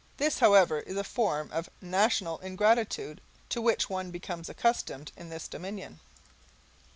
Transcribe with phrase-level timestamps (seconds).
[0.17, 5.47] This, however, is a form of national ingratitude to which one becomes accustomed in this
[5.47, 5.99] Dominion.